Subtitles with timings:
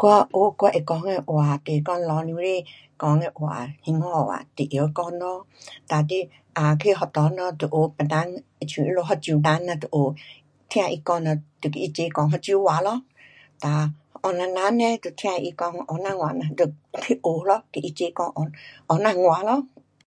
[0.00, 0.38] 我学我
[0.74, 2.50] 会讲的话，就是讲老父母亲
[3.02, 5.46] 讲的话，兴华话就会晓讲咯，
[5.86, 6.12] 哒你，
[6.54, 8.24] 啊，去学堂咯就学别人好
[8.66, 10.14] 像他们福州人咱就学
[10.70, 13.02] 听他讲了就跟他们讲福州话咯。
[13.60, 16.64] 哒福建人呢，就听他讲福建话咱就
[17.04, 19.68] 去学咯，跟他齐讲福建话咯。